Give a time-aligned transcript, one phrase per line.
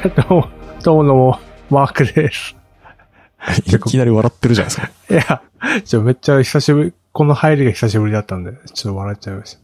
[0.16, 0.48] どうも、
[0.82, 2.56] どうもどうも、マークです。
[3.66, 4.92] いきなり笑ってるじゃないですか。
[5.10, 5.42] いや、
[5.82, 9.58] ちょ、めっちゃ久しぶり、この入りが久しぶりだったんで、ちょっと笑っちゃいまし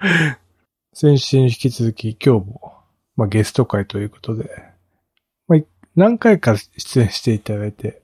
[0.00, 0.38] た。
[0.92, 2.74] 先週に引き続き、今日も、
[3.16, 4.50] まあ、ゲスト会ということで、
[5.46, 8.02] まあ、い何回か出演していただいて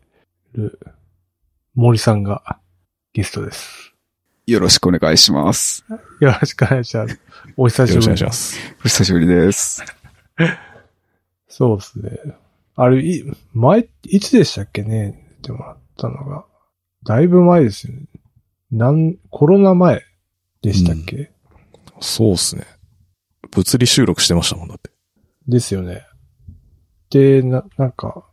[0.52, 0.78] る
[1.74, 2.60] 森さんが
[3.12, 3.92] ゲストです。
[4.46, 5.84] よろしくお願いします。
[6.20, 7.18] よろしくお願いします。
[7.56, 8.76] お久しぶりよろしくお願いします。
[8.80, 9.97] お久しぶりです。
[11.48, 12.18] そうですね。
[12.76, 15.36] あれ、い、前、いつでしたっけね？
[15.42, 16.44] 出てもらったのが。
[17.04, 18.06] だいぶ前ですよね。
[18.70, 20.04] なん、コロナ前
[20.62, 21.32] でしたっけ、
[22.00, 22.64] そうっすね。
[23.50, 24.90] 物理収録してましたもんだって。
[25.46, 26.06] ですよね。
[27.10, 28.26] で、な、なんか、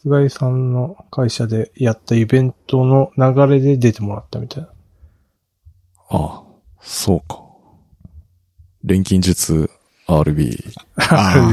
[0.00, 4.68] 菅井さんの会社でやったイベントの流れで出てもらったみたいな。
[6.08, 6.42] ああ、
[6.80, 7.42] そうか。
[8.82, 9.70] 錬金術
[10.20, 10.74] RB。
[10.96, 11.52] あ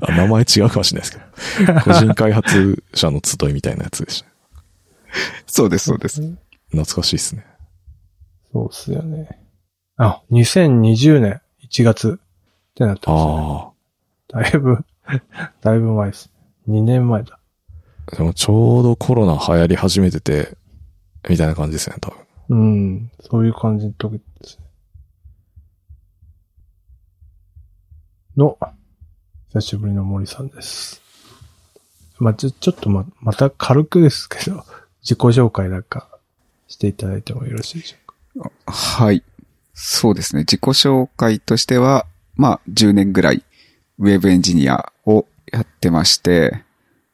[0.00, 1.80] あ、名前違うかもしれないですけど。
[1.80, 4.28] 個人開発者の集いみたいなやつでした。
[5.46, 6.20] そうです、そうです。
[6.70, 7.46] 懐かしいですね。
[8.52, 9.38] そうっすよね。
[9.96, 13.36] あ、2020年1月ってなってましたね。
[14.34, 14.84] あだいぶ、
[15.60, 16.30] だいぶ前です。
[16.68, 17.38] 2年前だ。
[18.06, 18.16] あ。
[18.16, 20.56] でもちょうどコロナ流行り始めてて、
[21.28, 22.18] みたいな感じですね、多分。
[22.48, 24.64] うん、そういう感じの時ですね。
[28.36, 28.58] の、
[29.52, 31.00] 久しぶりの森さんです。
[32.18, 34.64] まあ、ちょ、ちょっとま、また軽くですけど、
[35.02, 36.08] 自己紹介なんか
[36.68, 37.96] していただいてもよろしいでしょ
[38.36, 38.72] うか？
[38.72, 39.22] はい。
[39.74, 40.42] そうですね。
[40.42, 43.44] 自己紹介としては、まあ、10年ぐらい、
[43.98, 46.62] ウェブエンジニアをやってまして、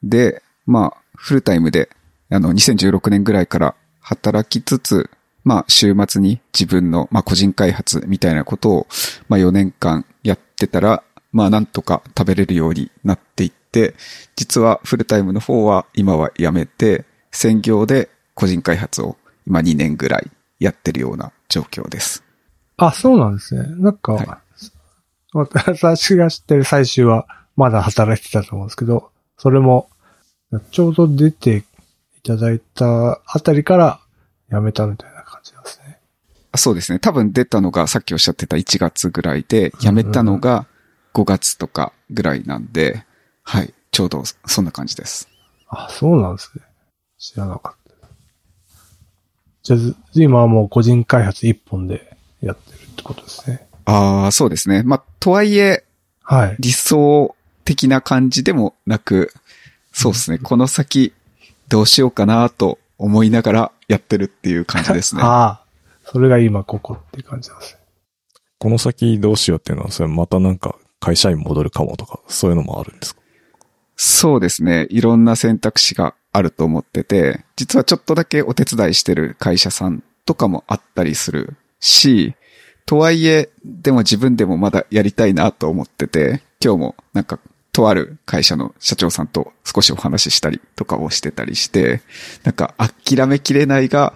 [0.02, 1.88] で、まあ、フルタイムで、
[2.30, 5.10] あの、2016年ぐらいから働きつつ、
[5.44, 8.86] まあ、週末に自分の、まあ、個人開発みたいなことを、
[9.28, 11.02] まあ、4年間やってたら、
[11.38, 13.94] まあ、なんとか食べれるようになっていって、
[14.34, 19.16] 実はフルタイムの方は今は辞めて、専業で個人開発を
[19.46, 20.28] 今2年ぐらい
[20.58, 22.24] やってるような状況です。
[22.76, 23.68] あ、そうなんですね。
[23.76, 24.40] なんか、は
[25.32, 29.88] 私が知ってる最終はまだ働いてたと思うんですけど、それも、
[30.72, 31.64] ちょうど出て
[32.16, 34.00] いただいたあたりから
[34.50, 36.00] 辞めたみたいな感じなんですね。
[36.50, 36.98] あそうですね。
[36.98, 40.66] 多分出たのがさっきおっしゃってた1月ぐらいで、辞めたのが
[41.14, 43.04] 5月とかぐらいなんで、
[43.42, 43.72] はい。
[43.90, 45.28] ちょうどそんな感じです。
[45.68, 46.62] あ、そうなんですね。
[47.18, 48.08] 知らなかった。
[49.62, 53.66] じゃあ、ず今はもう個人開発一本でやってるってことですね。
[53.84, 54.82] ああ、そうですね。
[54.82, 55.84] まあ、とはいえ、
[56.22, 56.56] はい。
[56.58, 59.32] 理想的な感じでもなく、
[59.92, 60.38] そうですね。
[60.38, 61.12] この先、
[61.68, 65.22] どうしようかなと思いながらやってるっていう感じですね。
[65.24, 65.62] ああ、
[66.04, 67.80] それが今ここっていう感じなんですね。
[68.58, 73.20] この先どうしようっていうのは、それまたなんか会社員戻るかもとか、そういうのもあるんですか？
[73.96, 74.86] そうですね。
[74.90, 82.34] いろんな選択肢があると思ってて、実はちょっとだけお手伝いしてる会社さんとかもあったりするし、
[82.86, 87.38] とはいえ、でも自分でもまだやりたいなと思ってて、今日もなんか、
[87.70, 92.00] とある会社の社長さんと少しお話ししたりとかをしてたりして、
[92.42, 94.14] なんか諦めきれないが、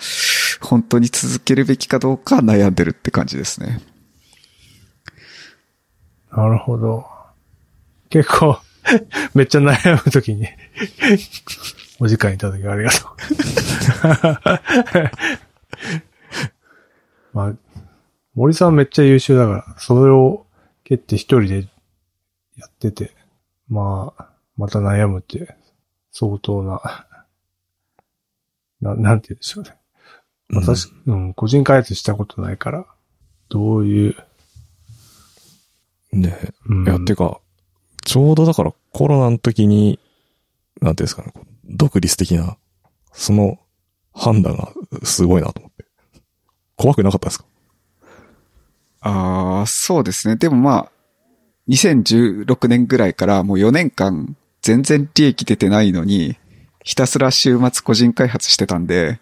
[0.60, 3.80] 本当に続けるべきかどうか悩んでるって感じですね。
[6.32, 7.06] なるほど。
[8.08, 8.58] 結構、
[9.34, 10.48] めっちゃ悩むときに、
[12.00, 13.12] お時間いただきありがとう。
[17.36, 17.54] まあ、
[18.34, 20.46] 森さんめっちゃ優秀だから、それを
[20.84, 21.68] 蹴って一人で
[22.56, 23.14] やってて、
[23.68, 25.56] まあ、また悩むって、
[26.10, 27.06] 相当な、
[28.80, 29.76] な、なんて言うんでしょうね。
[30.54, 32.86] 私、うん、個人開発したことないから、
[33.48, 34.16] どういう、
[36.12, 37.40] ねうん、いや、てか、
[38.04, 39.98] ちょうどだからコロナの時に、
[40.80, 41.32] なんていうんですかね、
[41.64, 42.56] 独立的な、
[43.12, 43.58] その
[44.12, 44.72] 判断が
[45.04, 45.84] すごいなと思って。
[46.76, 47.44] 怖くなかったですか？
[49.00, 50.36] ああ、そうですね。
[50.36, 50.92] でもまあ、
[51.68, 56.36] 2016年ぐらいからもう4年間全然利益出てないのに、
[56.84, 59.20] ひたすら週末個人開発してたんで、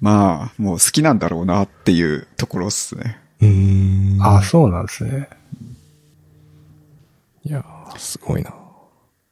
[0.00, 3.18] まあ、もう好きなんだろうなっていうところですね。
[3.40, 4.22] うーん。
[4.22, 5.28] あ、そうなんですね。
[7.44, 8.54] いやー、すごいな。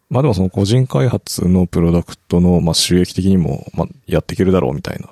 [0.09, 5.09] まあでもその個人開発のプロダクトの、まあ収益的にも、まあやっていけるだろうみたいな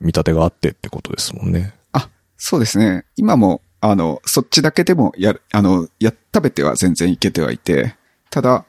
[0.00, 1.74] 見立てがあってってことですもんね。
[1.92, 3.06] あ、そうですね。
[3.16, 7.96] 今も、あの、そっちだけでもやる、あの、や、食べては全然いけてはいて、
[8.30, 8.66] ただ、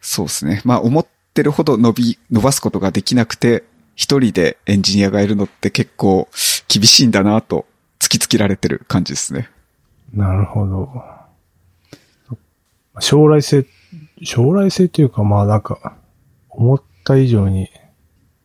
[0.00, 0.62] そうですね。
[0.64, 3.64] まあ思ってるほど伸び、伸ばすことができなくて、
[3.94, 6.26] 一人でエンジニアがいるのって結構
[6.68, 7.66] 厳しいんだなと
[7.98, 9.50] 突きつけられてる感じですね。
[10.14, 11.19] なるほど。
[12.98, 13.66] 将来性、
[14.22, 15.96] 将来性っていうか、まあなんか、
[16.48, 17.70] 思った以上に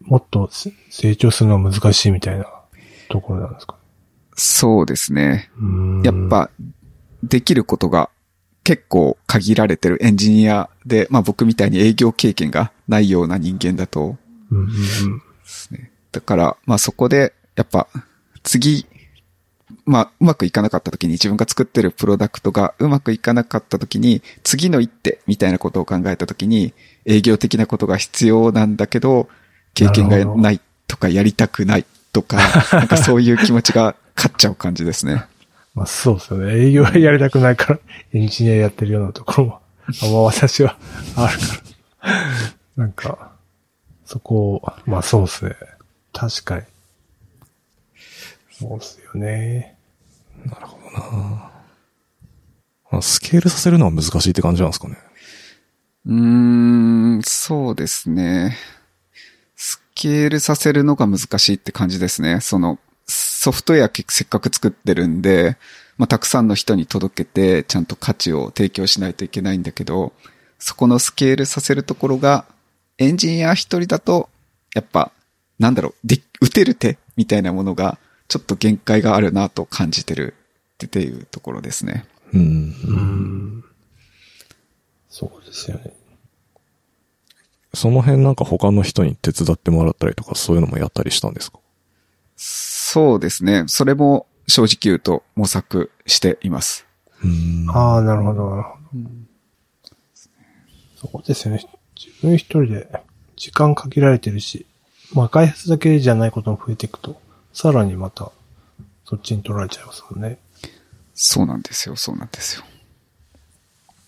[0.02, 2.46] もっとせ成長するのは難しいみたいな
[3.10, 3.76] ところなんですか
[4.36, 5.50] そうですね。
[6.04, 6.50] やっ、ぱ、
[7.24, 8.10] できることが
[8.64, 14.18] 結構限られてるエンジニアで、まあ僕みたいに営業経験がないような人間だと、
[14.52, 14.70] うんうんうん。
[14.70, 14.76] で
[15.46, 15.92] すね。
[16.12, 17.88] だから、まあそこで、やっぱ、
[18.44, 18.86] 次、
[19.86, 26.74] まあ、うまくいかなかった時に自分が作ってるプロダクトがうまくいかなかった時に、次の一手みたいなことを考えた時に、
[27.06, 29.28] 営業的なことが必要なんだけど、
[29.74, 32.38] 経験がないとかやりたくないとか、
[32.72, 35.26] なんかそういう気持ちが勝っちゃう感じですね。
[35.74, 36.54] まあそうですよね。
[36.56, 37.80] 営業はやりたくないから、
[38.14, 39.60] エンジニアやってるようなところも、
[40.04, 40.78] あんま私は
[41.18, 41.46] あるか
[42.00, 42.14] ら。
[42.78, 43.32] なんか、
[44.06, 45.56] そこを、まあそうですね。
[46.14, 46.64] 確かに。
[48.60, 49.78] そうですよね。
[50.46, 51.52] なるほどな
[52.92, 54.98] まあスケールさせるのは難しいって感じなんですかね。
[56.06, 58.56] うーん、そうですね。
[59.56, 62.40] スケールさせるのが難しいって感じですね。
[62.42, 65.58] その、ソフトウェアせっかく作ってるんで、
[65.98, 70.14] まあ、たくさんの人に届けて、ちゃんと価値を提供しないといけないんだけど、
[70.60, 72.46] そこのスケールさせるところが、
[72.98, 74.30] エンジニア一人だと、
[74.74, 75.12] やっぱ、
[75.60, 80.34] なんだろう、で、打てる手みたいなものが、ちょっと限界があるなと感じてる
[80.84, 82.06] っていうところですね。
[82.34, 82.42] うん。
[82.42, 83.64] うん。
[85.10, 85.94] そうですよね。
[87.74, 91.60] その辺なんか他の人に手伝ってもらったりとかそういうのもやったりしたんですか？
[92.38, 93.66] そうですね。
[93.68, 96.86] それも正直言うと模索しています。
[97.24, 97.66] うん。
[97.70, 99.10] ああ、なるほど、なるほど。
[100.96, 101.66] そうですよね。
[101.96, 102.90] 自分一人で
[103.36, 104.66] 時間限られてるし、
[105.14, 107.20] まあ開発だけじゃないことも増えていくと、
[107.56, 108.34] さらにまた、
[109.06, 110.40] そっちに取られちゃいますもんね。
[111.14, 112.66] そうなんですよ、そうなんですよ。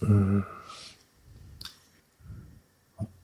[0.02, 0.46] うん。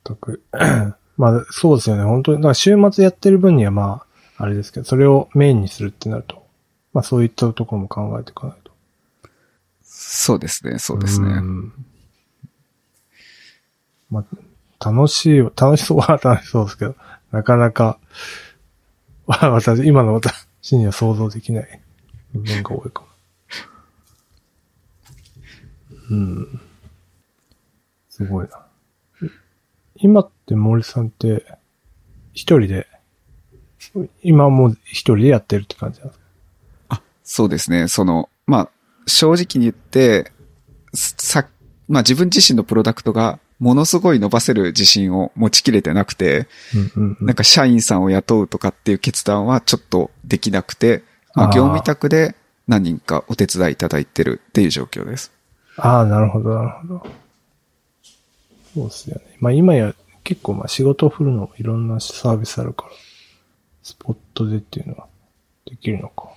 [0.06, 0.42] 全く。
[1.18, 2.04] まあ、そうですよね。
[2.04, 4.06] 本当に、だから週末やってる分にはま
[4.38, 6.48] あ、あれですけど、それをメインにするってなると、
[6.94, 8.72] まあそういったところも考えていかないと。
[9.84, 11.28] そうですね、そうですね。
[11.34, 11.74] ん
[14.10, 14.24] ま
[14.80, 16.96] あ、楽しい、楽しそうは楽しそうですけど、
[17.34, 18.00] なかなか、わ
[19.28, 21.81] 私、今の私には想像できない
[22.34, 23.08] 部分が多いかも。
[26.10, 26.62] うん。
[28.10, 28.66] すごいな。
[29.96, 31.46] 今って森さんって、
[32.34, 32.88] 一人で、
[34.22, 36.26] 今も一人でやってるって感じなんですか
[36.90, 37.88] あ、そうですね。
[37.88, 38.69] その、まあ、
[39.08, 40.31] 正直に言って、
[40.94, 41.48] さ、
[41.88, 46.47] まあ自分自身のプロダクトがものすごい伸ばせる自信を持ちきれてなくて、
[47.21, 51.03] なんか社員さんを雇うとかっていう決断はちょっとできなくて、
[51.33, 52.35] まあ、業務委託で
[52.68, 55.31] 何人かお手伝いいただいてるっていう状況です。
[55.77, 57.07] ああ、なるほど、なるほど。
[58.74, 59.38] そうですよね。
[59.39, 59.94] まあ今や
[60.24, 62.91] 結構まあ仕事を振るのもいろんなサービスあるから、
[63.83, 65.07] スポットでっていうのは
[65.65, 66.30] できるのか。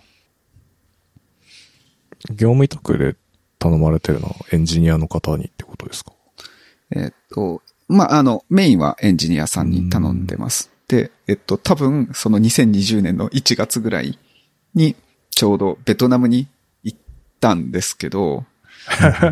[2.30, 3.14] 業務委託で
[3.58, 6.12] 頼まれてるのはエンジニアの方にってことですか？
[6.94, 10.70] えっと、まあ、あの、メインはエンジニアさんに頼んでます。
[10.88, 14.18] で、えっと、多分、その2020年の1月ぐらい
[14.74, 14.96] に、
[15.30, 16.48] ちょうどベトナムに
[16.82, 16.98] 行っ
[17.40, 18.44] たんですけど、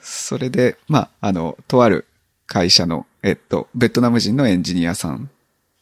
[0.00, 2.06] それで、まあ、あの、とある
[2.46, 5.30] 会社の、えっと、ベトナム人のエンジニアさん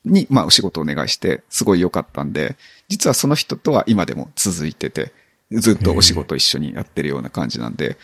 [0.05, 2.57] に、まあ、お仕事をお願いして、すごい良かったんで、
[2.89, 5.13] 実はその人とは今でも続いてて、
[5.61, 7.97] ずっとお仕事一緒にやってるような感じなんで、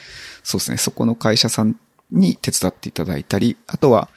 [0.42, 1.76] そうですね、そこの会社さん
[2.10, 4.08] に手伝っていただいたり、あとは、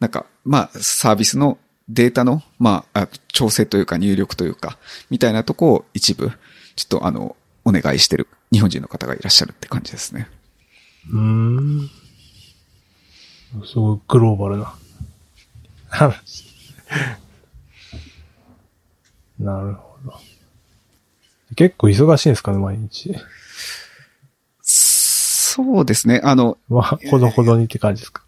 [0.00, 1.58] なんか、まあ、サービスの
[1.88, 4.78] データの、まあ、調整というか入力というか、
[5.10, 6.32] みたいなとこを一部、
[6.76, 10.28] ちょっとあの、お願いしてる日本人の方がいらっしゃるって感じですね。
[11.10, 11.90] うーん。
[13.64, 14.74] すごいグローバルな。
[19.38, 20.31] なるほど。
[21.56, 23.14] 結構忙しいんですかね、毎日。
[24.62, 26.20] そうですね。
[26.24, 28.22] あの、まあ、ほどほどにって感じですか？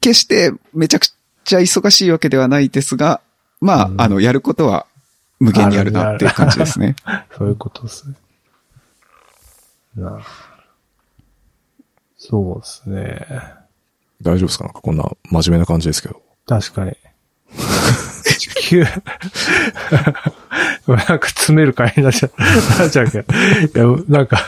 [0.00, 1.08] 決してめちゃく
[1.44, 3.20] ちゃ忙しいわけではないですが、
[3.60, 4.86] まあ、うんあの、やることは
[5.40, 6.96] 無限にあるなっていう感じですね。
[7.36, 8.14] そういうことですね。
[9.96, 10.20] な
[12.16, 13.26] そうですね。
[14.22, 14.64] 大丈夫ですか？
[14.64, 16.22] なんかこんな真面目な感じですけど。
[16.46, 16.96] 確かに。
[18.38, 18.84] 地球、
[20.86, 22.32] なんか詰める会になっちゃう、
[22.80, 23.34] なっちゃうけど。
[23.94, 24.42] いや、なんか、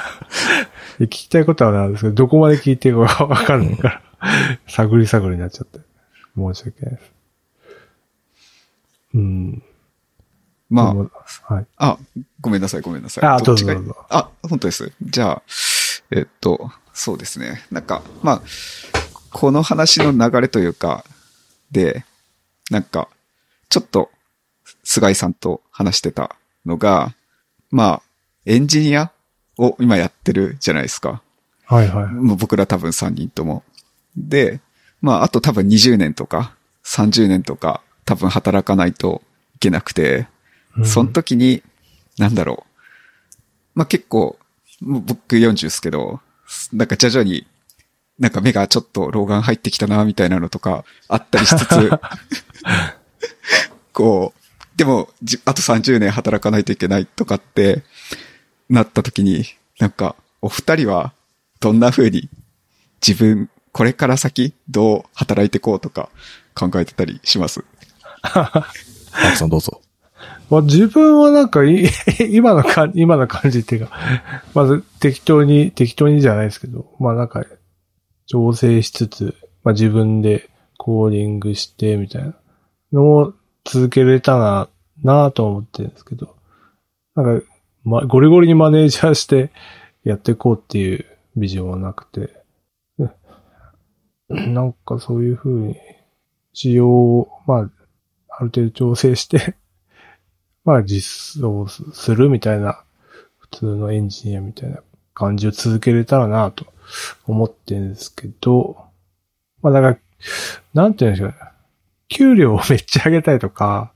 [1.01, 4.03] 聞きたいことはなんですけど、どこまで聞いていいかわかんないから、
[4.69, 5.81] 探り探りになっちゃって。
[6.37, 7.13] 申し訳ないです。
[9.15, 9.63] うん。
[10.69, 11.11] までも
[11.43, 11.67] はい。
[11.77, 11.99] あ、あ、
[12.41, 13.25] ごめんなさい、ごめんなさい。
[13.25, 14.93] あどっちがどうぞどうぞあ、本当です。
[15.03, 15.43] じゃあ、
[16.13, 17.63] えっと、そうですね。
[17.71, 18.43] なんか、まあ、
[19.33, 21.05] この話の流れというか、
[21.73, 22.05] で、
[22.71, 23.09] なんか、
[23.71, 24.11] ちょっと、
[24.85, 26.37] 菅井さんと話してた
[26.67, 27.15] のが、
[27.71, 28.03] まあ、
[28.45, 29.13] エンジニア
[29.57, 31.23] を今やってるじゃないですか。
[31.65, 32.07] はいはい。
[32.09, 33.63] もう僕ら多分3人とも。
[34.17, 34.61] で、
[35.01, 39.23] まあ、あと多分20年とか、30年とか、多分働かないと
[39.55, 40.27] いけなくて、
[40.77, 41.63] うんその時に、
[42.19, 43.79] なんだろう。
[43.79, 44.39] まあ、結構、
[44.83, 46.21] 僕40ですけど、
[46.73, 47.47] なんか徐々に、
[48.19, 51.91] なんか目がちょっと老眼入ってきたな、みたいなのとかあったりしつつ、
[53.93, 57.83] こう、でも、じあと30年働かないといけないとかって、
[58.69, 59.45] なった時に、
[59.79, 61.13] なんか、お二人は、
[61.61, 62.29] どんな風に、
[63.07, 66.09] 自分、これから先、どう働いていこうとか、
[66.55, 67.65] 考えてたりします？
[68.23, 69.81] マークさんどうぞ。
[70.51, 71.89] まあ、自分はなんかい、
[72.31, 77.45] 今のか、今の感じっていうか、まず適当に、適当にじゃないですけど、まあなんか、
[78.27, 82.35] 調整しつつ、まあ自分でコーディングして、みたいな
[82.93, 84.69] のを続けれたら
[85.03, 86.37] なと思ってるんですけど、
[87.15, 87.47] なんか、
[87.85, 89.51] ま、ゴリゴリにマネージャーして
[90.05, 91.05] やっていこうっていう
[91.37, 92.43] ビジョンはなくて、
[94.29, 95.77] なんかそういう風に、
[96.53, 97.71] 仕様を、まあ、
[98.29, 99.57] ある程度調整して、
[100.65, 102.83] まあ実装するみたいな、
[103.39, 104.83] 普通のエンジニアみたいな
[105.15, 106.67] 感じを続けれたらなと
[107.27, 108.85] 思ってるんですけど、
[109.63, 109.99] まあだから、
[110.75, 111.50] なんて言うんでしょうね。
[112.11, 113.93] 給料をめっちゃ上げたいとか、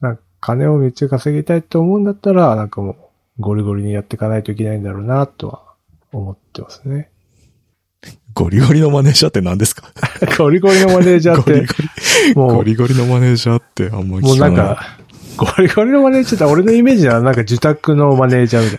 [0.00, 2.96] なんか金をめっちゃ稼ぎたいと思うんだったら、なんかもう
[3.40, 5.62] ゴリゴリにやっていかないといけないんだろうなとは
[6.12, 7.10] 思ってますね。
[8.34, 9.90] ゴリゴリのマネージャーって何ですか？
[10.38, 11.74] ゴリゴリのマネージャーって ゴリゴ、
[12.28, 14.56] リ、もうゴリゴリのマネージャーってあんまもう聞かない。
[14.56, 14.86] なんか、
[15.36, 18.78] ゴリゴリのマネージャーって俺のイメージはなんか受託のマネージャーみたい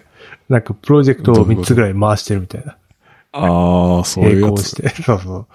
[0.50, 0.56] な。
[0.58, 2.78] なんかプロジェクトを3つぐらい回してるみたいな。
[3.34, 4.70] ああ、そういうやつ。
[4.70, 4.90] して。
[5.04, 5.48] そうそう。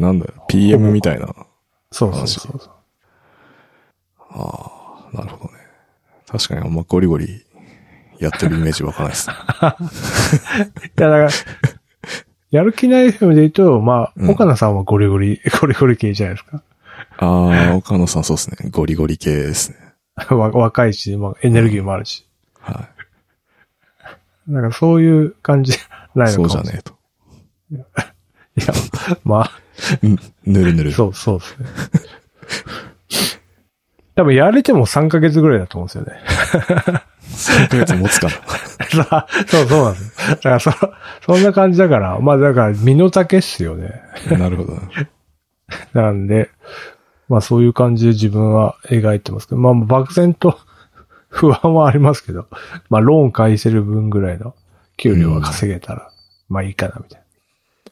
[0.00, 0.32] なんだよ。
[0.48, 1.26] PM みたいな。
[1.92, 2.70] そうそうそうそう。
[4.30, 5.60] ああ、なるほどね。
[6.26, 7.44] 確かにあんまゴリゴリ
[8.18, 9.34] やってるイメージわかんないですね。
[10.98, 11.28] いや、だから、
[12.50, 16.62] やる気ない FM で言うと、まあ、うん岡野さんはゴリゴリ、ゴリゴリ系じゃないですか。
[17.18, 18.70] ああ、岡野さんそうですね。
[18.70, 19.76] ゴリゴリ系ですね。
[20.30, 22.26] わ若いし、まあ、エネルギーもあるし。
[22.60, 22.88] は
[24.46, 25.74] なんかそういう感じ
[26.14, 26.36] ないい。
[26.36, 26.50] のか。
[26.50, 26.94] そうじゃねえと。
[27.72, 28.74] いや、
[29.24, 29.69] まあ、うん
[30.02, 30.92] ぬるぬる。
[30.92, 31.66] そう、そうですね。
[34.16, 36.20] 多分やれても3ヶ月ぐらいだと思うんですよね。
[37.30, 39.04] 3ヶ月持つかな。
[39.04, 40.30] さ そう、そうなんですよ。
[40.30, 40.70] だからそ、
[41.24, 44.02] そんな感じだから、まあだから身の丈っすよね。
[44.30, 44.82] なるほどな。
[45.94, 46.50] なんで、
[47.28, 50.58] まあそういう感じで自分は描いてますけど、まあ漠然と
[51.28, 52.46] 不安はありますけど、
[52.90, 54.54] まあローン返せる分ぐらいの
[54.96, 56.10] 給料は稼げたら、
[56.48, 57.22] まあいいかなみたい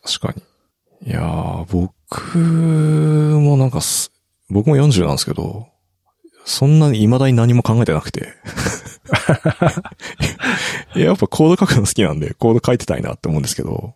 [0.04, 0.42] 確かに。
[1.06, 4.12] いやー、僕もなんかす、
[4.50, 5.68] 僕も40なんですけど、
[6.44, 8.32] そんなに未だに何も考えてなくて。
[10.96, 13.94] いややっぱコード書くの好きなんで、コード書いてたいなって思うんですけど、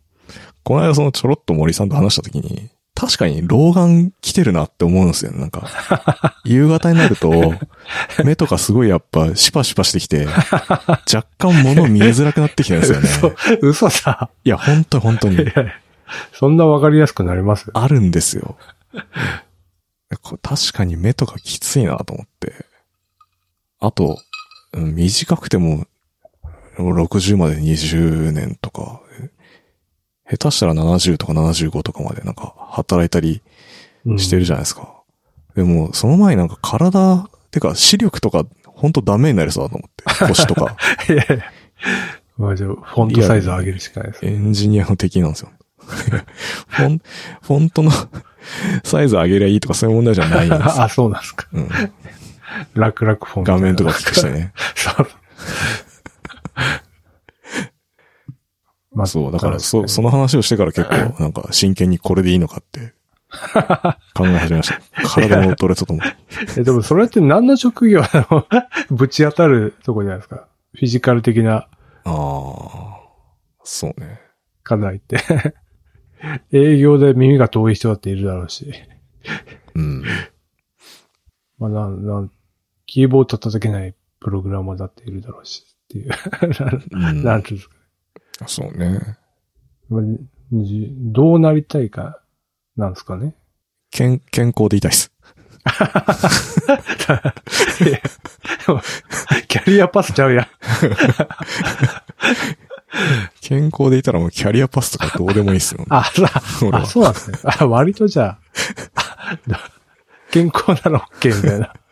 [0.62, 5.40] この間そのちょろっと森さんと話した時に、確かに老眼来てるなって思うんですよね。
[5.40, 5.66] なんか、
[6.44, 7.54] 夕方になると、
[8.24, 10.26] 目とかすごいやっぱシパシパしてきて、
[11.12, 13.08] 若干物見えづらくなってきてるんですよね。
[13.50, 13.58] な。
[13.62, 14.30] 嘘さ。
[14.44, 15.38] いや、本当に本当にい。
[15.38, 15.44] や
[16.32, 17.70] そんなわかりやすくなります？
[17.74, 18.56] あるんですよ。
[20.22, 22.66] これ確かに目とかきついなと思って。
[23.80, 24.18] あと、
[24.74, 25.86] うん短くても、
[26.76, 29.00] 60まで20年とか、
[30.30, 33.42] 下手したら70とか75とかまでなんか働いたり
[34.18, 35.02] してるじゃないですか。
[35.54, 40.04] でも、その前になんか体、てか視力とか、ほんとダメになりそうだと思って。
[40.26, 40.76] 腰とか。
[41.08, 41.52] いやいや。
[42.38, 44.24] まあじゃあフォントサイズ上げるしかないです。
[44.24, 45.50] エンジニアの敵なんですよ。
[46.68, 47.02] フォン、
[47.42, 47.90] フォントの
[48.84, 50.64] サイズ上げりゃいいとかそういう問題じゃないんですよ。
[50.82, 51.46] あ、そうなんですか。
[51.52, 51.68] うん、
[52.74, 53.52] 楽々フォント。
[53.52, 54.30] 画面とか大きくして。
[54.30, 54.52] ね。
[54.74, 55.08] そう。
[58.94, 62.92] まあそう、だから、そ、確その話をしてから結構、なんか、真剣にこれでいいのかって、
[64.14, 65.08] 考え始めました。
[65.08, 66.06] 体も取れたと思う。
[66.58, 68.46] え、でもそれって何の職業なの
[68.90, 70.46] ぶち当たるとこじゃないですか。
[70.74, 71.68] フィジカル的なあ
[72.04, 73.00] あ、
[73.64, 74.20] そうね。
[74.62, 75.18] 課題って。
[76.52, 78.72] 営業で耳が遠い人だっているだろうし。
[79.74, 80.04] うん。
[81.58, 82.30] まあ、なん、なん、
[82.86, 85.64] キーボード叩けないプログラマーだっているだろうし。
[85.84, 86.10] っていう。
[86.92, 87.74] うん なんていうんですか。
[88.46, 89.18] そうね。
[89.88, 90.02] まあ
[90.52, 92.20] じどうなりたいか、
[92.76, 93.34] なんですかね。
[93.90, 95.12] 健、健康でいたいです。
[99.48, 100.46] キャリアパスちゃうやん。
[103.40, 105.86] 健康でいたらもうキャリアパスとかどうでもいいっすよ、ね。
[105.88, 106.12] あ、さ
[106.62, 107.38] 俺はあ、そうなんですね。
[107.44, 109.38] あ、割とじゃあ、
[110.30, 111.74] 健康なら OK みたいな。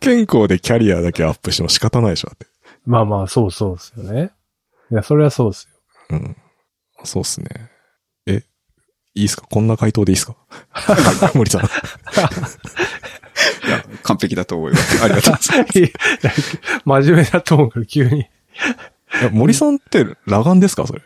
[0.00, 2.46] 健康でキャリアだけアップしても仕方ないでしょ、だって。
[2.86, 4.30] まあまあ、そうそうですよね。
[4.90, 5.76] いや、それはそうですよ。
[6.10, 6.36] うん。
[7.04, 7.48] そうっすね。
[8.26, 8.42] え、
[9.14, 9.46] いいっすか？
[9.48, 10.34] こんな回答でいいっすか？
[10.70, 11.62] はい、森さん。
[11.62, 11.64] い
[13.70, 15.04] や、完璧だと思います。
[15.04, 15.66] ありがとうございま
[16.30, 16.58] す。
[16.84, 18.28] 真面目だと思うから、急に。
[19.32, 21.02] 森さんって裸眼ですかそれ？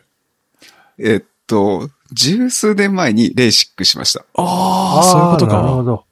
[0.99, 4.25] えっと、十数年前にレーシックしました。
[4.35, 5.62] ああ、そういうことか。
[5.62, 6.04] なるほど。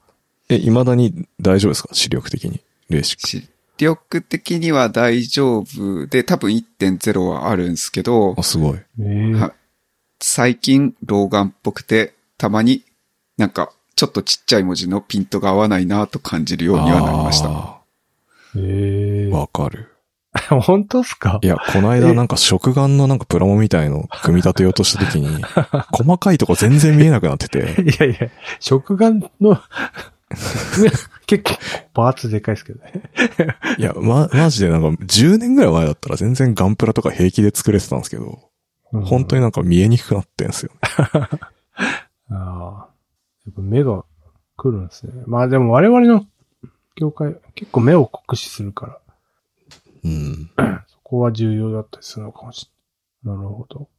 [0.49, 1.89] え、未だに大丈夫ですか？
[1.93, 2.61] 視力的に？
[2.89, 3.27] レーシック。
[3.27, 8.79] 視力的には大丈夫で、多分1.0はあるんですけどあ、、すごい。
[10.19, 12.83] 最近老眼っぽくて、たまに
[13.37, 17.49] なんかちょっとちっちゃい文字のピントが合わないなと感じるようにはなりました。
[17.49, 17.81] あ
[18.55, 19.87] ええーわかる。
[20.61, 21.39] 本当っすか？
[21.41, 25.43] いや、この間なんか食眼のなんかプラモみたいの組み立てようとした時に、
[25.91, 29.59] 細かいとこ全然見えなくなってて、いやいや、食眼の、
[31.27, 31.59] 結構、
[31.93, 32.91] パーツでかいですけどね。
[33.77, 38.39] いや、ま、マジでなんか10年ぐらい前だったら全然ガンプラとか平気で作れてたんですけど、
[38.91, 39.39] 本当に。
[39.39, 40.79] になんか見えにくくなってんすよね。
[42.29, 42.87] ああ。
[43.45, 44.03] やっぱ目が
[44.57, 45.13] 来るんですね。
[45.25, 46.25] まあでも我々の
[46.95, 48.99] 業界、結構目を酷使するから、
[50.03, 50.51] うん。
[50.87, 52.69] そこは重要だったりするのかもし
[53.23, 53.37] れない。
[53.37, 53.89] なるほど。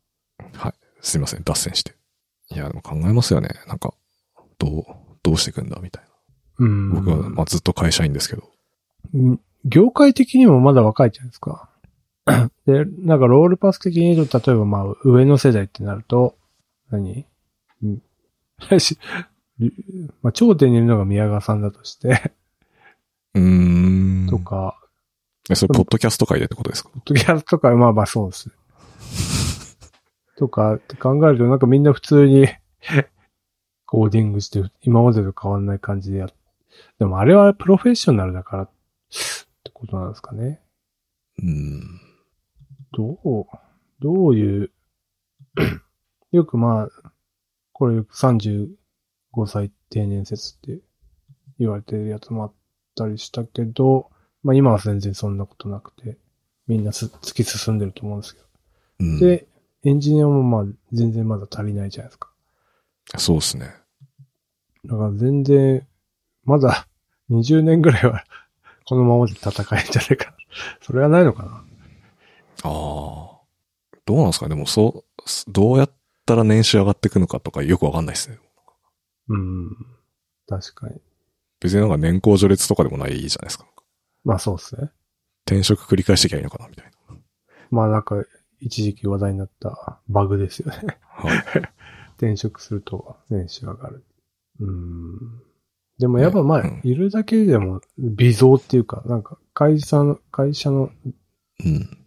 [0.54, 0.74] はい。
[1.00, 1.94] すいません、脱線して。
[2.50, 3.48] いや、でも考えますよね。
[3.66, 3.94] なんか、
[4.58, 4.84] どう、
[5.22, 6.04] どうしていくんだ、みたい
[6.58, 6.94] うん。
[6.94, 7.00] な。
[7.00, 8.42] 僕は、まあ、ずっと会社員ですけど。
[9.14, 11.68] うん業界的にもまだ若いじゃないですか。
[12.66, 16.36] で、なんかロールパス的に言うと、例えばまあ上の世代ってなると、
[16.90, 17.26] 何？
[17.82, 18.02] うん
[18.80, 18.98] し
[20.22, 22.32] まあ頂点にいるのが宮川さんだとして、
[23.34, 24.26] うーん。
[24.28, 24.81] とか、
[25.50, 26.90] え、それ、ポッドキャスト界でってことですか？
[26.90, 28.50] ポッドキャストとか、まあまあそうです。
[30.38, 32.46] とかって考えると、なんかみんな普通に
[33.86, 36.28] コーディングして、今までと変わんない感じでやっ
[36.98, 38.70] でもあれはプロフェッショナルだからっ
[39.62, 40.60] てことなんですかね。
[41.38, 42.00] うん。
[42.92, 43.46] どう、
[44.00, 44.70] どういう、
[46.32, 47.12] よくまあ、
[47.72, 48.68] これよく35
[49.46, 50.80] 歳定年説って
[51.58, 52.52] 言われてるやつもあっ
[52.94, 54.10] たりしたけど、
[54.42, 56.16] まあ今は全然そんなことなくて、
[56.66, 58.46] みんなす突き進んでると思うんですけど。
[59.00, 59.46] うん、で、
[59.84, 62.30] エンジニアもまあ全然まだ足りないじゃないですか。
[63.18, 63.74] そうですね。
[64.84, 65.86] だから全然、
[66.44, 66.86] まだ
[67.30, 68.24] 20年ぐらいは
[68.86, 70.36] このままで戦えるんじゃないかな。
[70.80, 71.64] それはないのかな
[72.64, 73.32] ああ。
[74.04, 75.90] どうなんですかねでも、そう、どうやっ
[76.26, 78.38] たら年収上がっていくのかとかよくわかんないですね。
[79.28, 79.76] うん。
[80.48, 81.00] 確かに。
[81.60, 83.66] 別になんか年功序列とかでもないじゃないですか。
[84.24, 84.90] まあそうですね。
[85.46, 87.16] 転職繰り返してきゃいいのかなみたいな。
[87.70, 88.16] まあなんか、
[88.60, 90.98] 一時期話題になったバグですよね。
[91.02, 91.38] はい。
[92.16, 94.04] 転職すると年収上がる。
[94.60, 95.42] うん。
[95.98, 100.90] でもやっぱまあ、うんいるだけでも微増っていうか、なんか会社の、会社の
[101.64, 101.98] うん。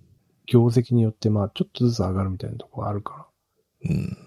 [0.47, 3.28] 業績によってまあちょっとずつ上がるみたいなところあるか
[3.84, 3.89] ら。
[3.89, 4.17] うん。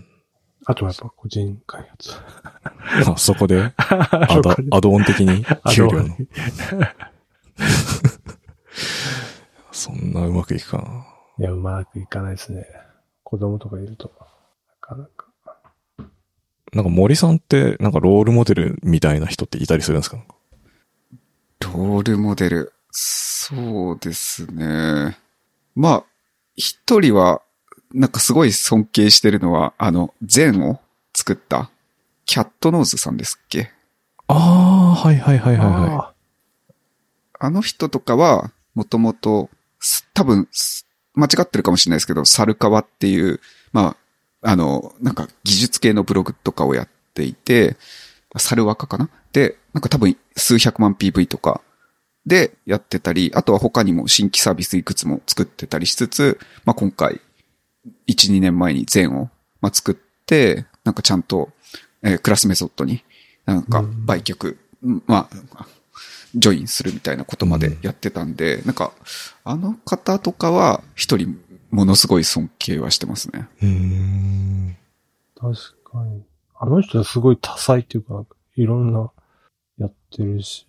[0.67, 2.11] あとはやっぱ個人開発。
[3.11, 5.45] あ、そこで、 アそドアドオン的に？
[5.73, 6.17] 給料の。
[9.73, 11.07] そんなうまくいくかな。
[11.39, 12.67] いや、うまくいかないですね。
[13.23, 14.13] 子供とかいると。
[14.19, 14.27] な
[14.81, 15.27] かなか。
[16.73, 20.19] なんか森さんって、なんかロールモデルみたいな人っていたりするんですか？
[21.61, 22.73] ロールモデル。
[22.91, 25.19] そうですね。
[25.75, 26.05] まあ、
[26.57, 27.43] 一人は、
[27.93, 30.81] なんかすごい尊敬してるのは、あの、禅を
[31.15, 31.71] 作った、
[32.27, 33.71] キャットノーズさんですっけ？
[34.27, 36.15] ああ、はいはいはいはいはあ
[37.39, 43.41] あの人とかは、もともと、す多分、す間違ってるかもしれないですけど、サルカワっていう、
[43.73, 43.97] ま
[44.43, 47.77] あ、あの、なんか技術系のブログとかをやっていて、
[48.37, 49.09] サルワカかな？
[49.33, 51.61] で、なんか多分数百万 PV とか
[52.27, 57.21] でやってたり、あとは他にも新規サービスいくつも作ってたりしつつ、まあ今回、
[58.07, 59.95] 1、2年前に全を、まあ、作っ
[60.27, 61.51] て、なんかちゃんと、
[62.03, 63.03] えークラスメソッドに、
[63.45, 65.67] なんか売却、うんまあ、
[66.35, 68.93] ジョインするみたいなことまでやってたんで、なんか、
[69.45, 71.39] あの方とかは一人
[71.71, 73.49] ものすごい尊敬はしてますね。
[73.63, 73.67] い。
[73.67, 74.77] うーん。
[75.35, 76.23] 確かに。
[76.61, 78.25] あの人はすごい多彩っていうか、
[78.57, 79.11] いろんな
[79.79, 80.67] やってるし、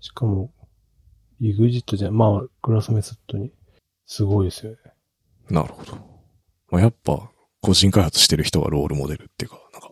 [0.00, 0.50] しかも、
[1.40, 3.50] イグジットじゃ、まあ、クラスメソッドに、
[4.06, 4.78] すごいですよね。
[5.48, 5.96] なるほど。
[6.70, 7.30] まあ、やっぱ、
[7.62, 9.90] 個人開発してる人がロールモデルっていうか、なんか、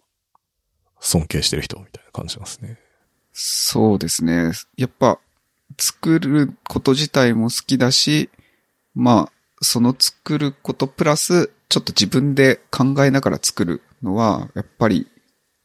[1.01, 2.79] 尊敬してる人みたいな感じしますね。
[3.41, 4.51] そうですね。
[4.77, 5.21] やっぱ、
[5.79, 8.31] 作ること自体も好きだし、
[8.97, 15.07] まあ、その作ることプラス、ちょっと自分で考えながら作るのは、やっぱり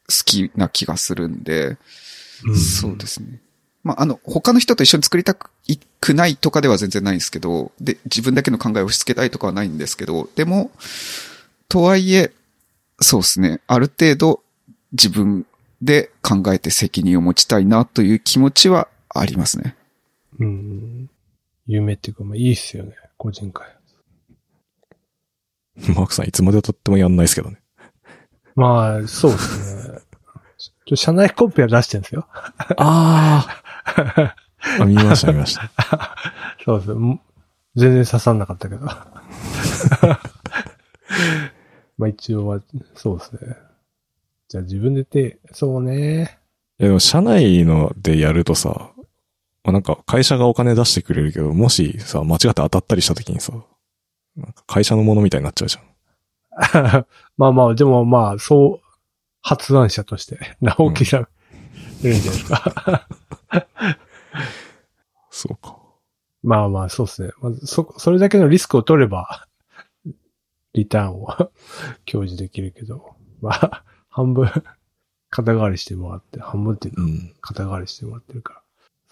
[0.07, 1.77] 好きな気がするんで、
[2.45, 3.41] うんそうですね。
[3.83, 5.49] まあ、あの、他の人と一緒に作りたく
[5.99, 10.69] くないとかでは全然ないんですけど、で、自分だけの考えを押し付けたいとかはないんですけど、でも、
[11.69, 12.31] とはいえ、
[13.01, 14.43] そうですね、ある程度
[14.91, 15.47] 自分
[15.83, 19.75] で考えて責任を持ちたいなという気持ちはありますね。
[20.39, 21.09] うん。
[21.67, 23.67] 夢っていうか、まあいいっすよね、個人会。
[25.95, 27.59] マークさんいつまでとってもやんないですけどね。
[28.55, 29.99] まあ、そうですね。
[30.85, 32.27] ちょ、社内コンペは出してるんですよ。
[32.77, 33.47] あ
[33.87, 34.35] あ。
[34.79, 35.71] あ、見ました見ました。
[36.63, 37.19] そうですも
[37.75, 38.85] 全然刺さんなかったけど。
[41.97, 42.61] まあ一応は、
[42.95, 43.57] そうですね。
[44.47, 46.39] じゃあ自分で手、そうね。
[46.79, 48.91] いやでも社内のでやるとさ、
[49.63, 53.53] まあ、なんか会社がお金出してくれるけど、もしさ、間違って当たったりした時にさ、
[54.35, 57.05] なんか会社のものみたいになっちゃうじゃん。
[57.37, 58.99] まあまあ、でもまあ、そう、
[59.41, 61.27] 発案者として、直樹さん、
[62.01, 63.07] いるんじゃないですか。
[65.31, 65.77] そうか。
[66.43, 67.31] まあまあ、そうですね。
[67.41, 69.47] まず、そ、それだけのリスクを取れば、
[70.73, 71.27] リターンを
[72.05, 74.49] 享受できるけど、まあ、半分、
[75.29, 77.33] 肩代わりしてもらって、半分っていうのはうん。
[77.41, 78.61] 肩代わりしてもらってるから、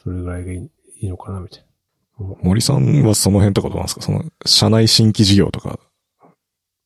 [0.03, 0.69] それぐらいがい
[1.01, 1.65] いのかな、みたいな。
[2.43, 4.01] 森さんはその辺とかどうなんですか？
[4.01, 5.79] その、社内新規事業とか、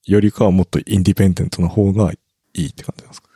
[0.05, 2.17] よりかはもっとインディペンデントの方がい
[2.53, 3.27] いって感じなんですか？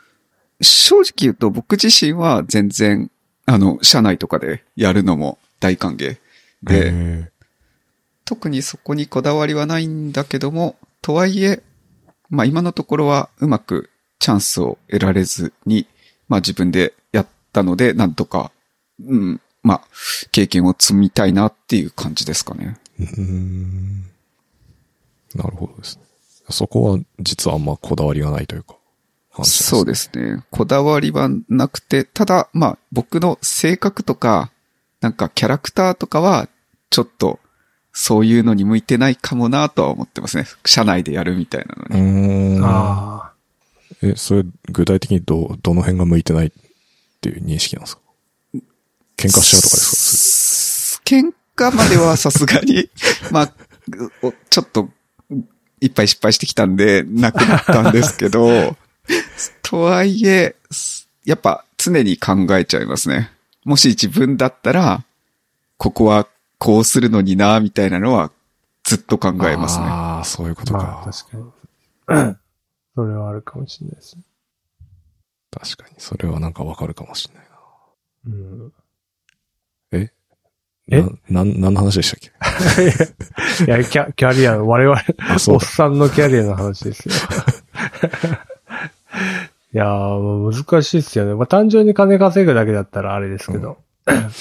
[0.62, 3.12] 正直言うと僕自身は全然、
[3.46, 6.18] あの、社内とかでやるのも大歓迎。
[6.64, 7.32] で、へ
[8.26, 11.64] 特にそこにこだわりはないんだけども、とはいえ、
[12.30, 13.90] まあ今のところはうまく
[14.20, 15.88] チャンスを得られずに、
[16.28, 18.52] まあ自分でやったので、なんとか、
[19.06, 19.82] うん、まあ、
[20.32, 22.78] 経験を積みたいなっていう感じですかね。
[23.00, 23.04] え。
[23.04, 24.04] うーん。
[25.36, 26.04] なるほどですね。
[26.50, 28.76] そこは実はあんまこだわりがないというか。
[29.34, 30.44] 感じそうですね。
[30.50, 34.52] こだわりはなくて、ただ、まあ僕の性格とか、
[35.02, 36.50] なんかキャラクターとかは、
[36.90, 37.40] ちょっと、
[37.92, 40.46] そういうのに向いてないかもなとは思ってますね。
[40.66, 42.58] 社内でやるみたいなのうに。
[42.58, 42.66] ーん。
[42.66, 43.29] あ
[44.02, 46.52] え、それ具体的にど、どの辺が向いてないっ
[47.22, 48.02] ていう認識なんですか？
[49.18, 51.04] 喧嘩しちゃうとかですか？
[51.06, 52.90] 喧嘩まではさすがに、
[53.32, 53.54] まあ、
[54.22, 54.90] おちょっと、
[55.82, 58.76] いっぱい失敗してきたんで、なくなったんですけど、
[59.64, 60.56] とはいえ、
[61.26, 63.32] やっぱ常に考えちゃいますね。
[63.66, 65.04] もし自分だったら、
[65.78, 68.32] ここはこうするのにな、みたいなのは
[68.84, 69.86] ずっと考えますね。
[69.86, 70.80] ああ、そういうこあ、とか。
[70.80, 72.36] まあ、確かに。
[73.00, 74.24] それはあるかもしれないですね。
[75.52, 75.96] 確かに。
[76.00, 77.46] それはなんかわかるかもしれない
[78.28, 78.60] うん。
[78.68, 78.72] な。
[79.94, 80.12] え？
[80.88, 82.32] な、なん、何の話でしたっけ？
[83.66, 85.00] いや、キャ、キャリアの、我々。
[85.50, 87.14] おっさんのキャリアの話ですよ。
[89.74, 91.36] いやー、難しいっすよね。
[91.36, 93.78] まあ、単純に金稼ぐだけだったらあれですけど、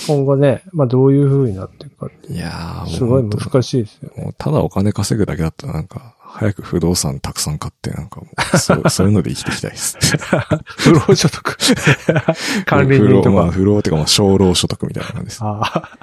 [0.06, 4.22] 今後ね、まあ、どういう風になっていくかって、いやー、すごい難しいですよね。
[4.24, 9.96] もうただお金稼ぐだけだったらなんか、早く不動産たくさん買って、なんかもう、そう、 そういうので生きていきたいです。
[10.76, 11.56] 不労所得。
[12.66, 13.52] 管理人と不労まあ、か。
[13.52, 15.40] 不労っていうかまあ、少労所得みたいな感じです。
[15.42, 15.98] ああ、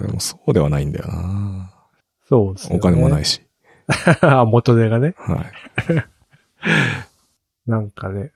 [0.00, 1.72] でもそうではないんだよな
[2.28, 2.76] そうですね。
[2.76, 3.42] お金もないし。
[4.20, 5.14] あ元手がね。
[5.18, 5.44] は
[5.88, 6.04] い。
[7.66, 8.32] なんかね。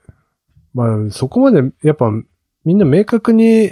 [0.72, 2.10] まあ、そこまで、やっぱ、
[2.64, 3.70] みんな明確に、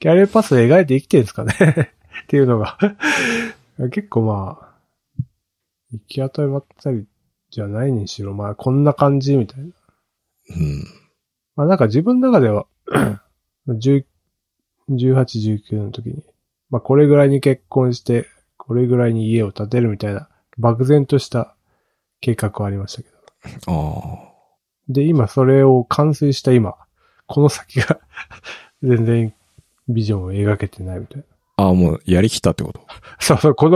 [0.00, 1.54] キャリアパスを描いて生きてるんですかね
[2.24, 2.78] っていうのが、
[3.90, 4.69] 結構まあ、
[5.92, 7.06] 行き当たりばったり
[7.50, 9.64] じゃないにしろ、まあ、こんな感じみたいな。
[9.64, 10.84] うん。
[11.56, 12.66] まあ、なんか自分の中では、
[13.68, 14.04] 10
[14.90, 16.24] 18、19の時に、
[16.68, 18.26] まあ、これぐらいに結婚して、
[18.56, 21.54] これぐらいに家を建てるみたいな、漠然とした
[22.20, 23.08] 計画はありましたけ
[23.66, 23.72] ど。
[23.72, 24.30] ああ。
[24.88, 26.74] で、今それを完遂した今、
[27.26, 28.00] この先が
[28.82, 29.34] 全然
[29.88, 31.24] ビジョンを描けてないみたいな。
[31.64, 32.80] ああ、もうやりきったってこと？
[33.20, 33.70] そうそう、子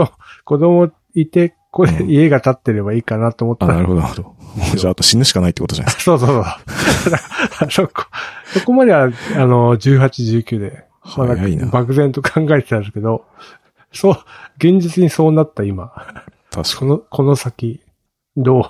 [0.45, 4.35] 供いて、これうん家が建ってればいいかなと思ったあ、ら、なるほど、なるほど。
[4.79, 7.67] じゃあ、あと死ぬしかないってことじゃないですそうそうそう。
[7.69, 8.05] そこ、
[8.45, 9.07] そこまでは、あ
[9.45, 9.99] の、18、
[10.45, 11.15] 19で、か。
[11.17, 11.65] まだ早いな。
[11.65, 13.25] 漠然と考えてたんですけど、
[13.91, 14.17] そう、
[14.55, 15.91] 現実にそうなった今、
[16.49, 17.81] 確かこの、この先、
[18.37, 18.63] どう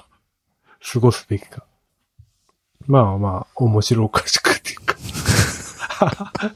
[0.92, 1.64] 過ごすべきか。
[2.88, 4.96] まあまあ、面白おかしくっていうか。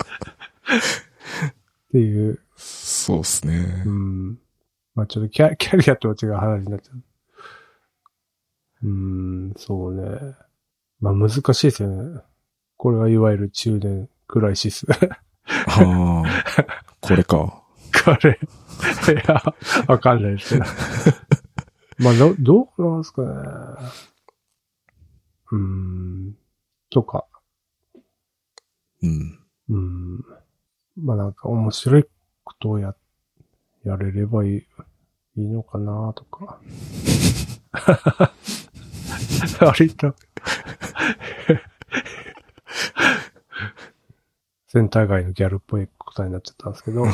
[1.89, 3.89] っていう、そうっすねう。
[3.91, 4.39] ん。
[4.99, 7.01] まあちょっとキャキャリアとは違う話になっちゃう。
[8.83, 10.35] うん、そうね。
[10.99, 12.21] まあ難しいですよね。
[12.75, 14.85] これはいわゆる中年クライシス。
[14.89, 16.25] ああ、
[16.99, 17.63] これか。
[18.03, 18.39] これ、
[19.25, 19.55] や、
[19.88, 20.65] わかんないですけど。
[22.03, 23.27] まあ、ど、どうなんですかね。
[25.51, 26.38] うーん。
[26.89, 27.25] とか。
[29.01, 29.39] うん。
[29.69, 30.25] うん。
[30.97, 32.05] まあなんか面白い
[32.43, 32.95] ことをや、
[33.83, 34.67] やれればいい、
[35.39, 36.60] いいのかなとか。
[39.65, 40.13] 割と。
[44.67, 47.06] センター街のギャルっぽい答えになっちゃったんですけど。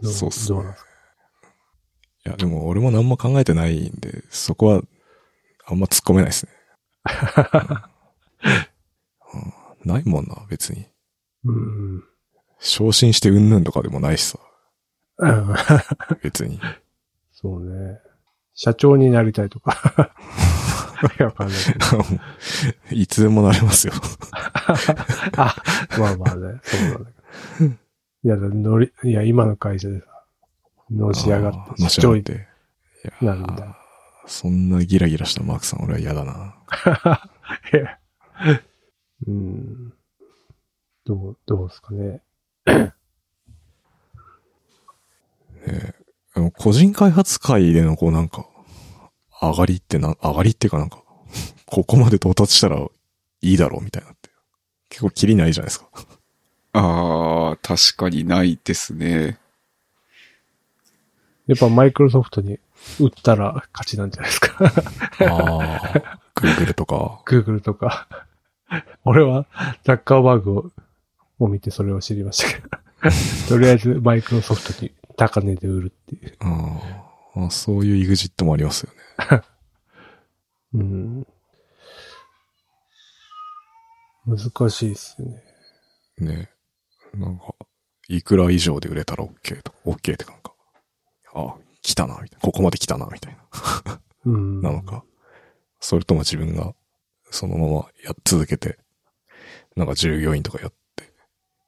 [0.00, 0.90] ど そうっすねどうなんですか？
[2.26, 4.82] いや、でも俺も何も考えてないんで、そこは、
[5.66, 6.52] あんま突っ込めないですね。
[9.32, 9.38] う
[9.88, 10.86] んないもんな、別に。
[11.44, 12.04] うん。
[12.60, 14.38] 昇進してうんぬんとかでもないしさ、
[15.18, 15.54] うん
[16.22, 16.60] 別に。
[17.32, 17.98] そうね。
[18.54, 20.12] 社長になりたいとか。
[21.02, 22.04] い やわかんないけど。
[22.92, 23.94] いつでもなれますよ。
[25.36, 25.56] あ、
[25.98, 27.10] まあまあね、そうなんだ
[27.58, 27.70] けど。
[28.22, 30.06] いや、乗り、いや、今の会社でさ、
[30.90, 32.32] のし上があって、ーのし上がって。
[32.32, 32.36] い
[33.22, 33.78] やなるんだ。
[34.26, 36.54] そんなギラギラしたマークさん俺は嫌だな。
[39.26, 39.94] うん。
[41.06, 42.20] どう、どうですかね。
[46.34, 48.46] あの個人開発会でのこうなんか、
[49.42, 51.02] 上がりってな、上がりっていうかなんか、
[51.66, 52.88] ここまで到達したらい
[53.42, 54.30] いだろうみたいなって。
[54.88, 55.88] 結構キリないじゃないですか。
[56.72, 59.38] ああ、確かにないですね。
[61.46, 62.60] やっぱマイクロソフトに
[63.00, 64.64] 売ったら勝ちなんじゃないですか。
[64.64, 64.70] あ
[65.20, 67.22] あ、 Google とか。
[67.26, 68.06] Google とか。
[69.04, 69.46] 俺は
[69.82, 70.70] ザッカーバーグを
[71.40, 72.68] を見てそれを知りましたけど。
[73.48, 76.36] とりあえずマイクロソフトに高値で売るっていう。
[76.40, 79.42] あーあ、そういう EXIT もありますよね。
[80.74, 81.26] うん。
[84.26, 85.42] 難しいっすよね。
[86.18, 86.50] ね。
[87.14, 87.54] なんか、
[88.08, 90.54] いくら以上で売れたら OK とか、OK ってなんか、
[91.34, 92.40] あ、来たな、みたいな。
[92.40, 93.36] ここまで来たな、みたい
[93.84, 94.00] な。
[94.26, 94.60] うん。
[94.60, 95.04] なのか。
[95.80, 96.74] それとも自分が、
[97.30, 98.78] そのままやっ続けて、
[99.76, 100.79] なんか従業員とかやって、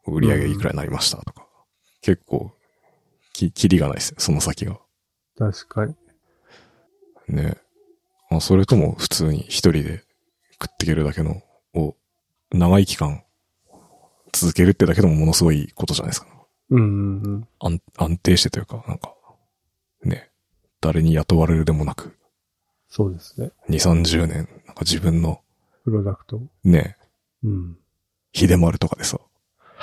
[0.07, 1.47] 売り上げいくらになりましたとか。
[2.01, 2.53] 結構、
[3.33, 4.79] き、キリがないですね、その先が。
[5.39, 5.95] 確かに。
[7.29, 7.57] ね。
[8.31, 10.05] まあ、それとも普通に一人で
[10.53, 11.43] 食っていけるだけの、
[11.75, 11.97] を、
[12.51, 13.23] 長い期間、
[14.33, 16.29] 続けるってだけでもものすごいことじゃないですか。
[16.71, 17.49] うんうんうん。
[17.61, 19.15] 安、安定してというか、なんか、
[20.05, 20.31] ね。
[20.81, 22.17] 誰に雇われるでもなく、
[22.95, 23.51] そうですね。
[23.71, 25.41] 2、30年、なんか自分の、
[25.85, 26.43] プロダクト。
[26.63, 26.99] ね、
[27.43, 27.79] うん。
[28.35, 29.19] 秀丸とかでさ、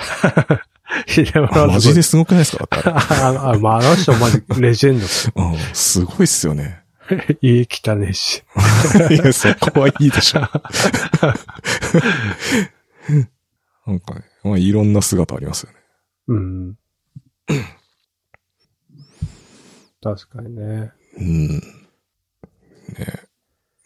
[1.68, 2.66] マジですごくないですか？
[2.72, 5.42] ああ、 あ、まあ、あの人マジレジェンド。
[5.42, 6.80] れうん、すごいっすよね。
[7.42, 8.42] 家汚ねえし。
[9.10, 10.40] いや、そこはいいでしょ。
[10.40, 10.46] な
[13.94, 15.78] んかね、まあ、いろんな姿ありますよね。
[16.28, 16.76] うん。
[20.02, 20.92] 確かにね。
[21.18, 21.48] うん。
[21.48, 21.60] ね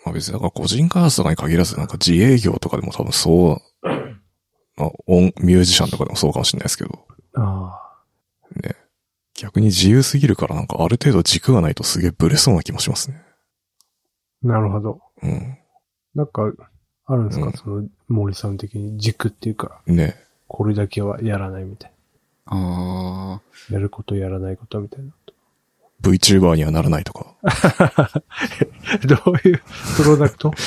[0.04, 3.58] まあ別になんか個人開発とかに限らず、なんか自営業とかでも多分そう、
[4.76, 7.80] まあ音、ミュージシャンとかでもそうかもしれないですけど、あ
[8.62, 8.76] ね。
[9.34, 13.22] 逆に自由すぎるからなんかある程度軸がないとすげえブレそうな気もしますね。
[14.44, 15.00] あ、なるほど。
[15.22, 15.58] うん。
[16.14, 16.52] なんか、
[17.06, 20.16] あるんですか、うんその、森さん的に軸っていうか、ね。
[20.46, 21.92] これだけはやらないみたい
[22.46, 23.76] ああ、な。
[23.76, 25.12] やることやらないことみたいな。
[26.02, 27.34] VTuber にはならないとか。
[29.06, 29.62] どういう
[29.96, 30.52] プロダクト？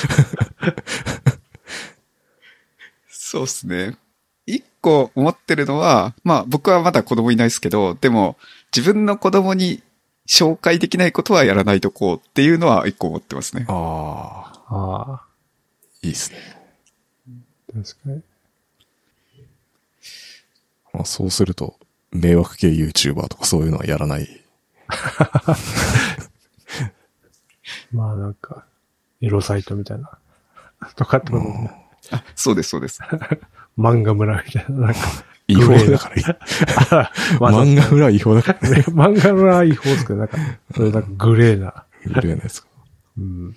[3.30, 3.98] そうですね。
[4.46, 8.38] 一個思ってるのは、まあ僕はまだ子供いないですけど、でも
[8.74, 9.84] 自分の子供に
[10.26, 13.66] 紹介できないことはやらないとこうっていうのは一個思ってますね。
[13.68, 15.26] ああ、ああ、
[16.04, 16.38] いいですね。
[17.74, 18.22] 確かに。
[20.94, 21.76] まあそうすると、
[22.13, 24.42] 迷惑系 YouTuber とかそういうのはやらない。
[27.92, 28.63] まあなんか、
[29.20, 30.18] エロサイトみたいな。
[30.96, 31.87] とかってことね。
[32.12, 33.02] あ、そうです、そうです。
[33.78, 34.88] 漫画村みたいな。
[34.88, 35.00] なんか、
[35.48, 38.84] 違法だから 漫画裏は違法だからね。
[38.89, 40.38] 漫画村は違法ですけど、なんか、
[40.76, 41.86] それなんかグレーな。
[42.06, 42.67] グレーなやつか。
[43.17, 43.56] うん。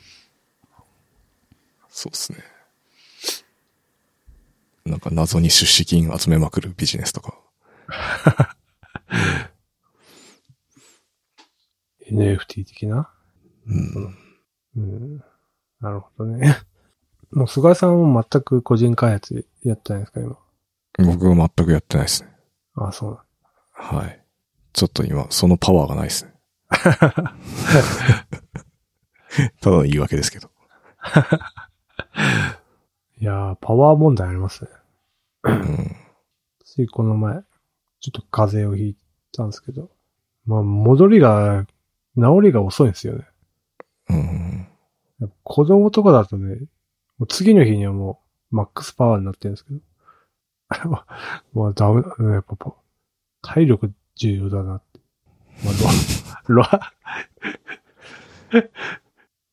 [1.88, 2.38] そうですね。
[4.84, 7.38] なんか謎に出資金集めまくるビジネスとか。
[12.10, 13.10] NFT 的な？
[13.66, 14.16] うん。
[14.76, 15.18] うん。
[15.80, 16.58] なるほどね。
[17.32, 20.36] もう菅井さんも全く個人開発やってないんですか、今？
[20.98, 22.30] 僕は全くやってないですね。
[22.74, 23.18] ああ、そう
[23.72, 24.20] はい。
[24.72, 26.32] ちょっと今、そのパワーがないですね。
[29.60, 30.50] ただの言い訳ですけど。
[33.20, 34.70] いやー、パワー問題ありますね。
[35.44, 35.96] うん。
[36.64, 37.42] ついこの前、
[38.00, 38.96] ちょっと風邪をひい
[39.32, 39.90] たんですけど、
[40.46, 41.66] まあ、戻りが、
[42.16, 43.26] 治りが遅いんですよね。
[44.08, 44.68] うん。
[45.42, 46.58] 子供とかだとね、
[47.20, 49.80] もう次の日にはもう、マックスパワーになってるんですけど。
[50.90, 51.04] ま
[51.66, 52.32] あ、ダメだね。
[52.32, 52.56] やっぱ、
[53.42, 55.00] 体力重要だなって。
[55.62, 55.74] まあ、
[56.48, 56.64] ロ、
[58.48, 58.62] ロ、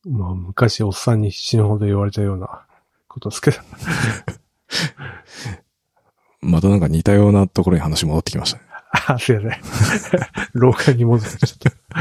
[0.10, 2.66] まあ、昔おっさんに死ぬほど言われたような
[3.06, 3.58] ことですけど。
[6.40, 8.64] またなんか似たようなところに話戻ってきましたね。
[9.08, 10.20] あ、すいません。
[10.54, 12.00] 廊下に戻ってきちゃった。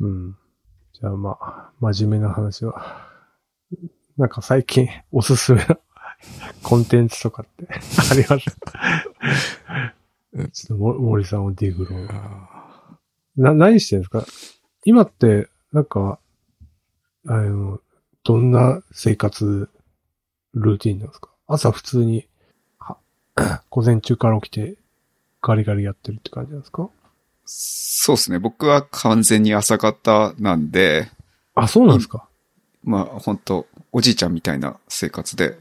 [0.00, 0.36] うん。
[0.92, 3.07] じゃあまあ、真面目な話は。
[4.18, 5.78] なんか最近 おすすめの
[6.62, 8.44] コンテンツとかって あります？
[10.52, 12.08] ちょっとも森さんをディグロー。
[13.36, 14.26] な、何してるんですか？
[14.84, 16.18] 今って、なんか、
[17.26, 17.80] あの、
[18.24, 19.68] どんな生活
[20.54, 21.30] ルーティンなんですか？
[21.46, 22.26] 朝普通に、
[22.78, 22.98] は
[23.70, 24.76] 午前中から起きて
[25.40, 26.88] ガリガリやってるって感じなんですか？
[27.44, 28.38] そうですね。
[28.38, 31.08] 僕は完全に朝方なんで、
[31.54, 32.27] あ、そうなんですか？
[32.84, 35.58] まあ本当おじいちゃんみたいな生活で、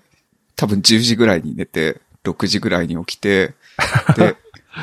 [0.56, 3.54] 多分10時ぐらいに寝て、6時ぐらいに起きて、
[4.16, 4.36] で、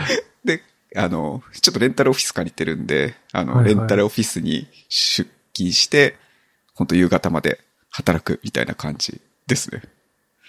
[0.45, 0.63] で、
[0.97, 6.17] あの、ちょっとレンタルオフィス借りてるんで、あの、はいはいレンタルオフィスに出勤して、
[6.75, 9.83] 本当夕方まで働くみたいな感じですね。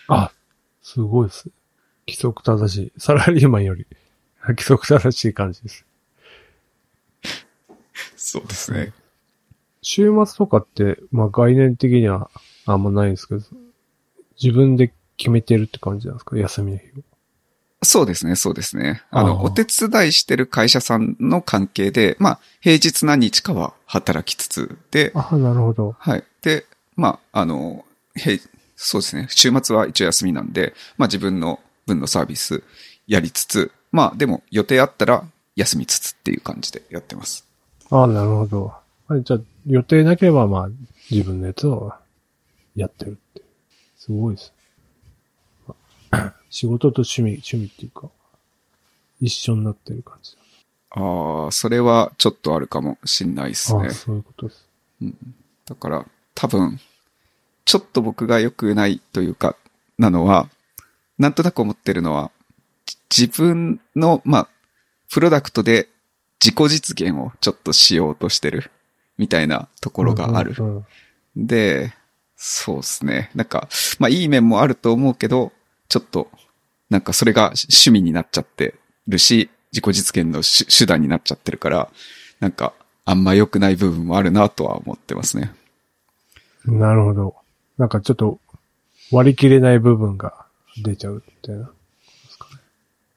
[0.08, 0.32] あ、
[0.82, 1.54] すごいですね。
[2.08, 2.92] 規則正しい。
[2.98, 3.88] サラリーマンより
[4.48, 5.86] 規則正しい感じです。
[8.16, 8.94] そうですね。
[9.88, 12.32] 週末とかって、まあ概念的には
[12.66, 13.42] あんまないんですけど、
[14.42, 16.36] 自分で決めてるって感じなんですか？
[16.36, 17.04] 休みの日を。
[17.84, 19.04] そうですね、そうですね。
[19.12, 25.96] あの、ああお手伝いしてる会社さんの関係で、まあ、平日何日かは働きつつで、あ、なるほど。
[26.00, 26.24] はい。
[26.42, 28.40] で、まあ、あの、へ
[28.76, 29.28] そうですね。
[29.30, 32.64] 週末は一応休みなんで、まあ自分の分のサービス
[33.06, 35.24] やりつつ、まあでも予定あったら
[35.56, 37.48] 休みつつっていう感じでやってます。
[37.92, 38.74] あなるほど。
[39.08, 40.70] はいじゃあ、予定なければ、まあ、
[41.12, 41.94] 自分のやつを
[42.76, 43.42] やってるって。
[43.98, 44.54] すごいです。
[46.50, 48.10] 仕事と趣味、趣味っていうか、
[49.20, 50.38] 一緒になってる感じ
[50.92, 53.82] ああ、それはちょっとあるかもしんないですだ。
[53.82, 53.92] ねあ。
[53.92, 54.68] そういうことです。
[55.66, 56.80] だから、多分、
[57.66, 59.56] ちょっと僕が良くないというか、
[59.98, 60.50] なのは、
[61.18, 62.32] なんとなく思ってるのは、
[63.10, 64.48] じ自分の、まあ、
[65.12, 65.90] プロダクトで
[66.44, 68.72] 自己実現をちょっとしようとしてる、
[69.18, 70.56] みたいなところがある。
[70.58, 70.86] うんうん
[71.36, 71.94] で、
[72.36, 73.30] そうですね。
[73.36, 73.68] なんか、
[74.00, 75.52] まあいい面もあると思うけど、
[75.90, 76.30] ちょっと、
[76.90, 78.76] なんかそれが趣味になっちゃって
[79.08, 81.90] るし、自己実現の手手段になっちゃってるから、
[82.40, 82.74] なんか、
[83.04, 85.54] あんま良くない部分もあるなとは思ってますね。
[86.66, 87.36] なるほど。
[87.78, 88.40] なんかちょっと
[89.12, 90.46] 割り切れない部分が
[90.82, 91.70] 出ちゃうみたいな。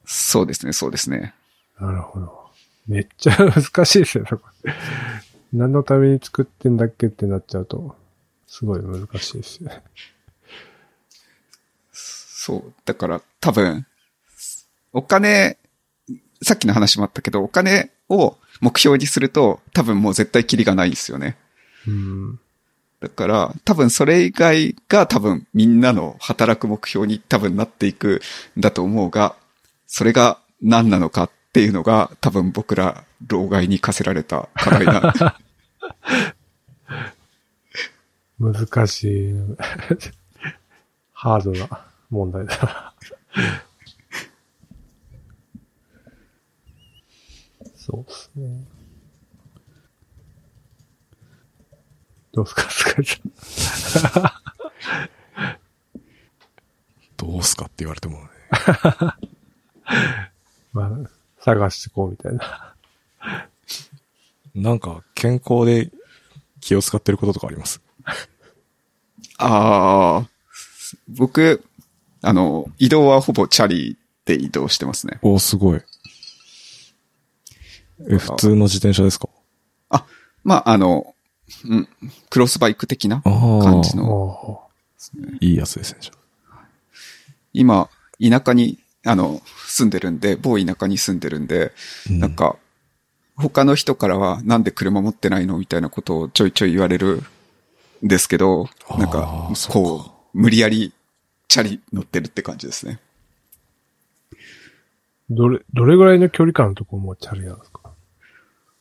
[0.04, 1.34] そうですね、そうですね。
[1.80, 2.50] なるほど。
[2.86, 4.30] めっちゃ難しいですよね。
[4.30, 4.72] これ
[5.52, 7.96] 何のために作ってんだっけってなっちゃうと、
[8.46, 9.82] すごい難しいですよね。
[11.92, 12.72] そう。
[12.84, 13.86] だから多分、
[14.92, 15.58] お金、
[16.42, 21.36] さっきの話もあったけど、お金を目標にすると多分もう絶対キリがないんですよね。
[21.86, 22.40] うん。
[23.00, 28.20] だから、多分それ以外が多分みんなの働く目標に多分なっていく
[28.58, 29.36] んだと思うが、
[29.86, 35.12] それが何なのかっていうのが多分僕ら老害に課せられた課題な。
[38.38, 39.34] 難しい。
[41.12, 42.94] ハードな問題だな。
[47.74, 48.64] そうですね。
[52.32, 54.22] どうすか、スカイさん。
[57.16, 58.28] どうすかって言われてもね。
[60.72, 60.90] まあ、
[61.40, 62.67] 探してこうみたいな。
[64.62, 65.90] なんか健康で
[66.60, 67.80] 気を使ってることとかあります？
[69.38, 70.28] ああ、
[71.08, 71.64] 僕、
[72.22, 75.18] あの、移動はほぼチャリで移動してますね。
[75.22, 75.80] おーすごい。
[78.10, 79.28] え、普通の自転車ですか？
[79.90, 80.04] あ、
[80.42, 81.14] まあ、あの、
[81.64, 81.88] うん、
[82.30, 83.22] クロスバイク的な。
[83.22, 84.10] 感じの。
[84.10, 84.68] お
[85.40, 86.00] いいやつですね、
[87.52, 87.88] 今、
[88.20, 91.72] 田舎に、あの、住んでるんで、某田舎に住んでるんで、
[92.10, 92.18] うん。
[92.18, 92.56] なんか、
[93.38, 97.22] 他の人からはなんで車持ってないのみたいなことをちょいちょい言われる
[98.04, 100.92] んですけど、なんあかこう、無理やり
[101.48, 103.00] チャリ乗ってるって感じですね。
[105.30, 107.80] どれ、どれぐらいの距離感のとこもチャリなんですか？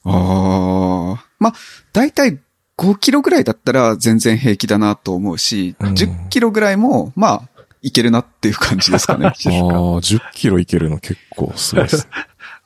[0.06, 1.26] ああ。
[1.40, 1.54] まあ、
[1.94, 2.40] だいたい
[2.78, 7.42] 5キロぐらいだったら全然平気だなと思うし、うん10キロぐらいも、まあ、
[7.82, 9.28] いけるなっていう感じですかね。
[9.30, 12.12] ああ、10キロいけるの結構すごいですね。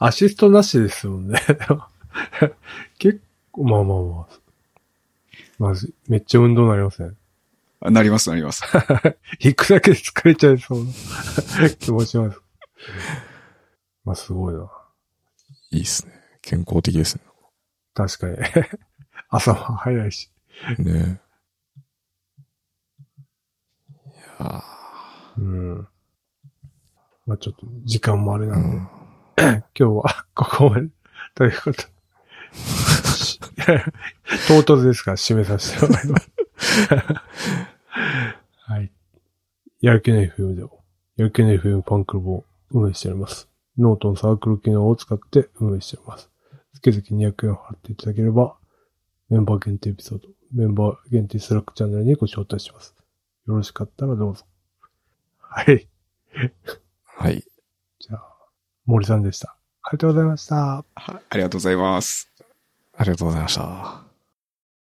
[0.03, 1.39] アシストなしですもんね。
[2.97, 3.21] 結
[3.51, 4.27] 構、まあまあまあ。
[5.59, 7.13] まず、めっちゃ運動になりますね。
[7.81, 8.63] あなります、なります。
[9.41, 12.41] 行くだけで疲れちゃいそうな 気もします。
[14.03, 14.71] まあすごいな。
[15.69, 16.13] いいっすね。
[16.41, 17.19] 健康的です
[17.93, 18.37] 確かに。
[19.29, 20.31] 朝は早いし。
[20.79, 20.93] ね。
[20.93, 21.21] ね
[24.07, 24.63] いや
[25.37, 25.87] うん。
[27.27, 29.00] まあちょっと時間もあれーなんで、うん。
[29.77, 30.89] 今日は ここまで
[31.35, 31.87] ということで。
[34.47, 36.31] 唐突ですから締めさせてもらいます。
[38.65, 38.91] はい。
[39.81, 40.83] やる気の FM でも、
[41.15, 43.49] やる気の FM ファンクラブを運営しております。
[43.77, 46.29] ノートのサークル機能を使って運営しております。
[46.73, 48.55] 月々200円を払っていただければ、
[49.29, 52.93] メンバー限定エピソード、メンバー限定スラックチャンネルにご招待します。
[53.47, 54.45] よろしかったらどうぞ。
[55.39, 55.87] はい。
[57.05, 57.43] はい。
[57.99, 58.30] じゃあ、
[58.91, 59.55] 森さんでした。
[59.83, 60.85] ありがとうございました。
[60.95, 62.29] ありがとうございます。
[62.97, 64.10] ありがとうございました。